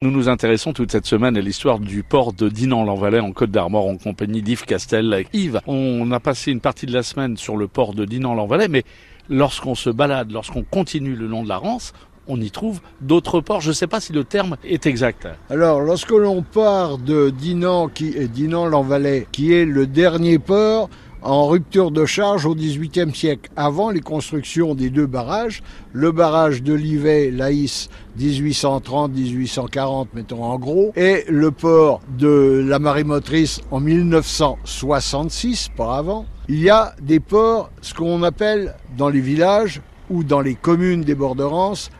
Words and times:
Nous 0.00 0.12
nous 0.12 0.28
intéressons 0.28 0.72
toute 0.72 0.92
cette 0.92 1.06
semaine 1.06 1.36
à 1.36 1.40
l'histoire 1.40 1.80
du 1.80 2.04
port 2.04 2.32
de 2.32 2.48
Dinan-l'Envalais 2.48 3.18
en 3.18 3.32
Côte 3.32 3.50
d'Armor 3.50 3.88
en 3.88 3.96
compagnie 3.96 4.42
d'Yves 4.42 4.64
Castel. 4.64 5.24
Yves, 5.32 5.60
on 5.66 6.12
a 6.12 6.20
passé 6.20 6.52
une 6.52 6.60
partie 6.60 6.86
de 6.86 6.92
la 6.92 7.02
semaine 7.02 7.36
sur 7.36 7.56
le 7.56 7.66
port 7.66 7.94
de 7.94 8.04
Dinan-l'Envalais, 8.04 8.68
mais 8.68 8.84
lorsqu'on 9.28 9.74
se 9.74 9.90
balade, 9.90 10.30
lorsqu'on 10.30 10.62
continue 10.62 11.16
le 11.16 11.26
long 11.26 11.42
de 11.42 11.48
la 11.48 11.56
Rance, 11.56 11.94
on 12.28 12.40
y 12.40 12.52
trouve 12.52 12.80
d'autres 13.00 13.40
ports. 13.40 13.60
Je 13.60 13.70
ne 13.70 13.74
sais 13.74 13.88
pas 13.88 13.98
si 13.98 14.12
le 14.12 14.22
terme 14.22 14.56
est 14.62 14.86
exact. 14.86 15.26
Alors, 15.50 15.80
lorsque 15.80 16.12
l'on 16.12 16.42
part 16.42 16.98
de 16.98 17.30
Dinan, 17.30 17.88
qui 17.88 18.10
est 18.10 18.28
Dinan-l'Envalais, 18.28 19.26
qui 19.32 19.52
est 19.52 19.64
le 19.64 19.88
dernier 19.88 20.38
port 20.38 20.90
en 21.22 21.46
rupture 21.46 21.90
de 21.90 22.04
charge 22.04 22.46
au 22.46 22.54
XVIIIe 22.54 23.14
siècle, 23.14 23.50
avant 23.56 23.90
les 23.90 24.00
constructions 24.00 24.74
des 24.74 24.90
deux 24.90 25.06
barrages, 25.06 25.62
le 25.92 26.12
barrage 26.12 26.62
de 26.62 26.74
Livet, 26.74 27.30
Laïs, 27.30 27.88
1830-1840, 28.18 30.08
mettons 30.14 30.44
en 30.44 30.58
gros, 30.58 30.92
et 30.96 31.24
le 31.28 31.50
port 31.50 32.00
de 32.18 32.64
la 32.66 32.78
marée 32.78 33.04
motrice 33.04 33.60
en 33.70 33.80
1966, 33.80 35.70
pas 35.76 35.96
avant. 35.96 36.26
Il 36.48 36.60
y 36.60 36.70
a 36.70 36.94
des 37.02 37.20
ports, 37.20 37.70
ce 37.82 37.94
qu'on 37.94 38.22
appelle 38.22 38.74
dans 38.96 39.08
les 39.08 39.20
villages 39.20 39.82
ou 40.10 40.24
dans 40.24 40.40
les 40.40 40.54
communes 40.54 41.02
des 41.02 41.14
bords 41.14 41.36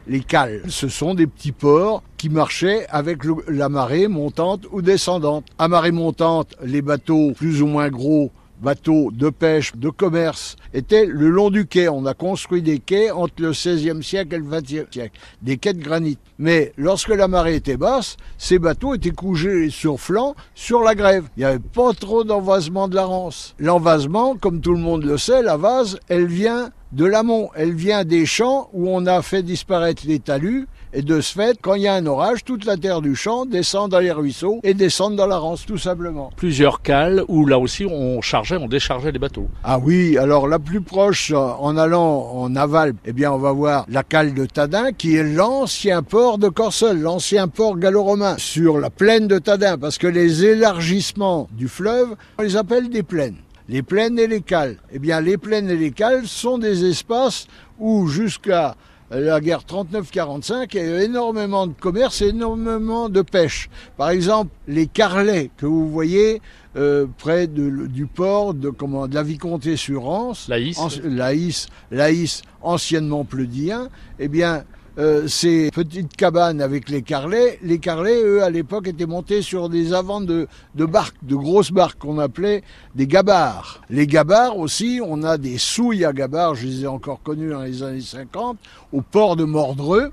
les 0.06 0.20
cales. 0.20 0.62
Ce 0.68 0.88
sont 0.88 1.14
des 1.14 1.26
petits 1.26 1.52
ports 1.52 2.02
qui 2.16 2.30
marchaient 2.30 2.86
avec 2.88 3.18
la 3.46 3.68
marée 3.68 4.08
montante 4.08 4.66
ou 4.72 4.82
descendante. 4.82 5.44
À 5.58 5.68
marée 5.68 5.92
montante, 5.92 6.54
les 6.64 6.82
bateaux 6.82 7.32
plus 7.36 7.62
ou 7.62 7.66
moins 7.66 7.88
gros 7.90 8.32
bateaux 8.60 9.10
de 9.12 9.30
pêche, 9.30 9.74
de 9.76 9.88
commerce, 9.88 10.56
étaient 10.74 11.06
le 11.06 11.28
long 11.28 11.50
du 11.50 11.66
quai. 11.66 11.88
On 11.88 12.06
a 12.06 12.14
construit 12.14 12.62
des 12.62 12.78
quais 12.78 13.10
entre 13.10 13.34
le 13.38 13.52
16e 13.52 14.02
siècle 14.02 14.34
et 14.34 14.38
le 14.38 14.44
20e 14.44 14.92
siècle, 14.92 15.18
des 15.42 15.58
quais 15.58 15.74
de 15.74 15.82
granit. 15.82 16.18
Mais 16.38 16.72
lorsque 16.76 17.08
la 17.08 17.28
marée 17.28 17.56
était 17.56 17.76
basse, 17.76 18.16
ces 18.36 18.58
bateaux 18.58 18.94
étaient 18.94 19.10
couchés 19.10 19.70
sur 19.70 19.98
flanc 20.00 20.34
sur 20.54 20.82
la 20.82 20.94
grève. 20.94 21.28
Il 21.36 21.40
n'y 21.40 21.44
avait 21.44 21.58
pas 21.58 21.92
trop 21.92 22.24
d'envasement 22.24 22.88
de 22.88 22.94
la 22.94 23.04
Rance. 23.04 23.54
L'envasement, 23.58 24.36
comme 24.36 24.60
tout 24.60 24.72
le 24.72 24.78
monde 24.78 25.04
le 25.04 25.18
sait, 25.18 25.42
la 25.42 25.56
vase, 25.56 25.98
elle 26.08 26.26
vient 26.26 26.70
de 26.92 27.04
l'amont. 27.04 27.50
Elle 27.54 27.74
vient 27.74 28.04
des 28.04 28.26
champs 28.26 28.68
où 28.72 28.88
on 28.88 29.06
a 29.06 29.22
fait 29.22 29.42
disparaître 29.42 30.02
les 30.06 30.18
talus. 30.18 30.66
Et 30.94 31.02
de 31.02 31.20
ce 31.20 31.34
fait, 31.34 31.58
quand 31.60 31.74
il 31.74 31.82
y 31.82 31.86
a 31.86 31.94
un 31.94 32.06
orage, 32.06 32.44
toute 32.44 32.64
la 32.64 32.78
terre 32.78 33.02
du 33.02 33.14
champ 33.14 33.44
descend 33.44 33.90
dans 33.90 33.98
les 33.98 34.10
ruisseaux 34.10 34.60
et 34.62 34.72
descend 34.72 35.16
dans 35.16 35.26
la 35.26 35.36
Rance, 35.36 35.66
tout 35.66 35.76
simplement. 35.76 36.30
Plusieurs 36.34 36.80
cales 36.80 37.22
où 37.28 37.44
là 37.44 37.58
aussi 37.58 37.84
on 37.84 38.22
chargeait, 38.22 38.56
on 38.56 38.68
déchargeait 38.68 39.12
les 39.12 39.18
bateaux. 39.18 39.48
Ah 39.64 39.78
oui, 39.78 40.16
alors 40.16 40.48
la 40.48 40.58
plus 40.58 40.80
proche, 40.80 41.30
en 41.32 41.76
allant 41.76 42.30
en 42.32 42.56
aval, 42.56 42.94
eh 43.04 43.12
bien 43.12 43.30
on 43.32 43.38
va 43.38 43.52
voir 43.52 43.84
la 43.90 44.02
cale 44.02 44.32
de 44.32 44.46
Tadin, 44.46 44.92
qui 44.92 45.16
est 45.16 45.24
l'ancien 45.24 46.02
port 46.02 46.38
de 46.38 46.48
Corseul, 46.48 46.98
l'ancien 47.00 47.48
port 47.48 47.76
gallo-romain, 47.76 48.36
sur 48.38 48.78
la 48.78 48.88
plaine 48.88 49.28
de 49.28 49.38
Tadin, 49.38 49.76
parce 49.76 49.98
que 49.98 50.06
les 50.06 50.46
élargissements 50.46 51.48
du 51.52 51.68
fleuve, 51.68 52.16
on 52.38 52.42
les 52.42 52.56
appelle 52.56 52.88
des 52.88 53.02
plaines 53.02 53.36
les 53.68 53.82
plaines 53.82 54.18
et 54.18 54.26
les 54.26 54.40
cales. 54.40 54.76
Eh 54.92 54.98
bien, 54.98 55.20
les 55.20 55.36
plaines 55.36 55.70
et 55.70 55.76
les 55.76 55.92
cales 55.92 56.26
sont 56.26 56.58
des 56.58 56.84
espaces 56.84 57.46
où, 57.78 58.08
jusqu'à 58.08 58.76
la 59.10 59.40
guerre 59.40 59.62
39-45, 59.62 60.68
il 60.72 60.76
y 60.76 60.80
a 60.80 60.84
eu 60.84 61.04
énormément 61.04 61.66
de 61.66 61.72
commerce 61.72 62.20
et 62.20 62.28
énormément 62.28 63.08
de 63.08 63.22
pêche. 63.22 63.70
Par 63.96 64.10
exemple, 64.10 64.50
les 64.66 64.86
carlets 64.86 65.50
que 65.56 65.66
vous 65.66 65.88
voyez 65.88 66.42
euh, 66.76 67.06
près 67.16 67.46
de, 67.46 67.86
du 67.86 68.06
port 68.06 68.52
de, 68.52 68.70
comment, 68.70 69.08
de 69.08 69.14
la 69.14 69.22
Vicomté 69.22 69.76
sur 69.76 70.02
Rance, 70.02 70.48
Laïs, 70.48 70.78
Laïs, 71.04 71.66
Laïs, 71.90 72.42
anciennement 72.60 73.24
Pleudien, 73.24 73.88
eh 74.18 74.28
bien, 74.28 74.64
euh, 74.98 75.28
ces 75.28 75.70
petites 75.70 76.16
cabanes 76.16 76.60
avec 76.60 76.88
les 76.88 77.02
carlets, 77.02 77.58
les 77.62 77.78
carlets, 77.78 78.20
eux, 78.20 78.42
à 78.42 78.50
l'époque, 78.50 78.88
étaient 78.88 79.06
montés 79.06 79.42
sur 79.42 79.68
des 79.68 79.92
avants 79.92 80.20
de, 80.20 80.48
de 80.74 80.84
barques, 80.86 81.16
de 81.22 81.36
grosses 81.36 81.70
barques 81.70 81.98
qu'on 81.98 82.18
appelait 82.18 82.64
des 82.96 83.06
gabarres. 83.06 83.80
Les 83.90 84.08
gabarres 84.08 84.58
aussi, 84.58 85.00
on 85.04 85.22
a 85.22 85.38
des 85.38 85.56
souilles 85.56 86.04
à 86.04 86.12
gabarres, 86.12 86.56
je 86.56 86.66
les 86.66 86.82
ai 86.82 86.86
encore 86.88 87.22
connues 87.22 87.50
dans 87.50 87.62
les 87.62 87.82
années 87.82 88.00
50, 88.00 88.58
au 88.92 89.00
port 89.00 89.36
de 89.36 89.44
Mordreux, 89.44 90.10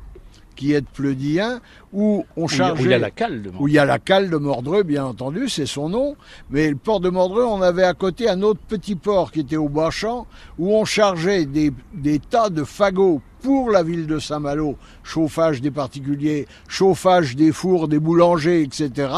qui 0.56 0.74
est 0.74 0.82
de 0.82 0.88
Pleudien, 0.94 1.62
où 1.92 2.26
on 2.38 2.48
chargeait... 2.48 2.84
Où 2.84 2.86
il 2.86 2.92
y 2.92 2.94
a 2.94 3.00
la 3.00 3.12
cale 3.12 3.42
de 3.42 3.50
Mordreux. 3.50 3.64
Où 3.64 3.68
il 3.68 3.74
y 3.74 3.80
a 3.80 3.86
la 3.86 4.00
cale 4.00 4.30
de 4.30 4.38
Mordreux, 4.38 4.84
bien 4.84 5.06
entendu, 5.06 5.50
c'est 5.50 5.66
son 5.66 5.90
nom. 5.90 6.16
Mais 6.50 6.70
le 6.70 6.76
port 6.76 7.00
de 7.00 7.10
Mordreux, 7.10 7.44
on 7.44 7.62
avait 7.62 7.84
à 7.84 7.94
côté 7.94 8.30
un 8.30 8.42
autre 8.42 8.62
petit 8.68 8.96
port 8.96 9.32
qui 9.32 9.42
était 9.42 9.58
au 9.58 9.70
Bas-Champ, 9.70 10.28
où 10.58 10.76
on 10.76 10.86
chargeait 10.86 11.46
des, 11.46 11.72
des 11.94 12.20
tas 12.20 12.50
de 12.50 12.64
fagots 12.64 13.22
pour 13.46 13.70
la 13.70 13.84
ville 13.84 14.08
de 14.08 14.18
Saint-Malo, 14.18 14.76
chauffage 15.04 15.62
des 15.62 15.70
particuliers, 15.70 16.48
chauffage 16.68 17.36
des 17.36 17.52
fours, 17.52 17.88
des 17.88 18.00
boulangers, 18.00 18.64
etc., 18.64 19.10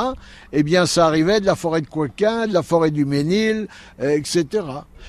eh 0.51 0.63
bien 0.63 0.85
ça 0.85 1.05
arrivait 1.05 1.39
de 1.39 1.45
la 1.45 1.55
forêt 1.55 1.79
de 1.79 1.87
Coquin, 1.87 2.45
de 2.45 2.53
la 2.53 2.61
forêt 2.61 2.91
du 2.91 3.05
Ménil, 3.05 3.69
etc. 4.01 4.65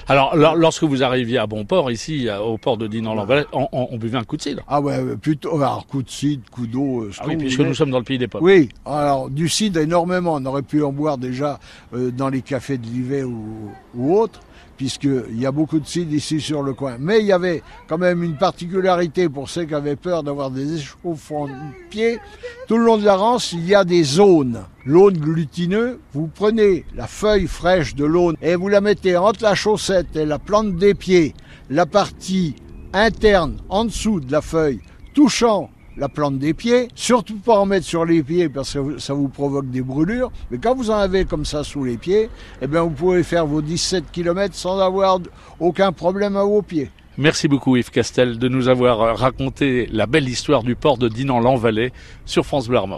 Alors, 0.06 0.36
lorsque 0.36 0.84
vous 0.84 1.02
arriviez 1.02 1.38
à 1.38 1.48
Bonport, 1.48 1.90
ici, 1.90 2.28
au 2.30 2.58
port 2.58 2.76
de 2.76 2.86
Dinan-l'Envalais, 2.86 3.44
on, 3.52 3.66
on, 3.72 3.88
on, 3.90 3.96
buvait 3.96 4.18
un 4.18 4.22
coup 4.22 4.36
de 4.36 4.42
cidre 4.42 4.62
Ah 4.68 4.80
ouais, 4.80 5.16
plutôt, 5.16 5.56
alors 5.56 5.84
coup 5.88 6.04
de 6.04 6.10
cidre, 6.10 6.48
coup 6.52 6.68
d'eau... 6.68 7.08
Ah 7.18 7.24
oui, 7.26 7.36
puisque 7.36 7.60
nous 7.60 7.74
sommes 7.74 7.90
dans 7.90 7.98
le 7.98 8.04
pays 8.04 8.18
des 8.18 8.28
pommes. 8.28 8.44
Oui, 8.44 8.68
alors 8.86 9.30
du 9.30 9.48
cidre 9.48 9.80
énormément, 9.80 10.34
on 10.34 10.46
aurait 10.46 10.62
pu 10.62 10.84
en 10.84 10.92
boire 10.92 11.18
déjà 11.18 11.58
euh, 11.92 12.12
dans 12.12 12.28
les 12.28 12.42
cafés 12.42 12.78
de 12.78 12.86
Livet 12.86 13.24
ou, 13.24 13.70
ou 13.96 14.16
autres, 14.16 14.40
puisqu'il 14.76 15.38
y 15.38 15.46
a 15.46 15.52
beaucoup 15.52 15.80
de 15.80 15.86
cidre 15.86 16.14
ici 16.14 16.40
sur 16.40 16.62
le 16.62 16.72
coin. 16.72 16.96
Mais 16.98 17.20
il 17.20 17.26
y 17.26 17.32
avait 17.32 17.62
quand 17.88 17.98
même 17.98 18.22
une 18.22 18.36
particularité 18.36 19.28
pour 19.28 19.48
ceux 19.48 19.64
qui 19.64 19.74
avaient 19.74 19.96
peur 19.96 20.22
d'avoir 20.22 20.50
des 20.50 20.76
échauffements 20.76 21.48
de 21.48 21.88
pieds. 21.90 22.20
Tout 22.68 22.78
le 22.78 22.84
long 22.84 22.96
de 22.96 23.04
la 23.04 23.16
Rance, 23.16 23.52
il 23.52 23.66
y 23.66 23.74
a 23.74 23.84
des 23.84 24.04
zones. 24.04 24.60
L'aune 24.86 25.18
glutineux, 25.18 26.00
vous 26.14 26.28
prenez 26.32 26.84
la 26.94 27.06
feuille 27.06 27.46
fraîche 27.46 27.94
de 27.94 28.04
l'aune 28.04 28.36
et 28.40 28.54
vous 28.54 28.68
la 28.68 28.80
mettez 28.80 29.16
entre 29.16 29.42
la 29.42 29.54
chaussette 29.54 30.16
et 30.16 30.24
la 30.24 30.38
plante 30.38 30.76
des 30.76 30.94
pieds, 30.94 31.34
la 31.70 31.84
partie 31.84 32.54
interne 32.92 33.58
en 33.68 33.84
dessous 33.84 34.20
de 34.20 34.32
la 34.32 34.40
feuille, 34.40 34.80
touchant 35.14 35.70
la 35.98 36.08
plante 36.08 36.38
des 36.38 36.54
pieds, 36.54 36.88
surtout 36.94 37.38
pas 37.38 37.58
en 37.58 37.66
mettre 37.66 37.86
sur 37.86 38.04
les 38.04 38.22
pieds 38.22 38.48
parce 38.48 38.74
que 38.74 38.98
ça 38.98 39.14
vous 39.14 39.28
provoque 39.28 39.68
des 39.70 39.82
brûlures, 39.82 40.30
mais 40.50 40.58
quand 40.58 40.74
vous 40.74 40.90
en 40.90 40.96
avez 40.96 41.24
comme 41.24 41.44
ça 41.44 41.64
sous 41.64 41.84
les 41.84 41.96
pieds, 41.96 42.30
eh 42.62 42.66
bien 42.66 42.82
vous 42.82 42.90
pouvez 42.90 43.22
faire 43.22 43.46
vos 43.46 43.62
17 43.62 44.04
km 44.12 44.54
sans 44.54 44.78
avoir 44.78 45.18
aucun 45.58 45.92
problème 45.92 46.36
à 46.36 46.44
vos 46.44 46.62
pieds. 46.62 46.90
Merci 47.16 47.48
beaucoup 47.48 47.76
Yves 47.76 47.90
Castel 47.90 48.38
de 48.38 48.48
nous 48.48 48.68
avoir 48.68 49.18
raconté 49.18 49.88
la 49.90 50.06
belle 50.06 50.28
histoire 50.28 50.62
du 50.62 50.76
port 50.76 50.98
de 50.98 51.08
Dinan-l'Envalais 51.08 51.92
sur 52.24 52.46
France 52.46 52.68
Bleu 52.68 52.78
Armorique. 52.78 52.96